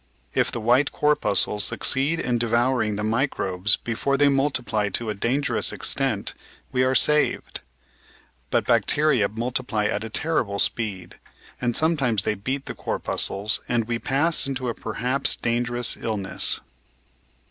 [0.33, 4.17] If the white 832 The Outline of Science corpuscles succeed in devouring the microbes before
[4.17, 6.33] they multiply to a dangerous extent,
[6.71, 7.61] we are saved.
[8.49, 11.19] But bacteria multiply at a terrible speed,
[11.61, 16.61] and sometimes they beat the corpuscles and we pass into a perhaps dangerous illness.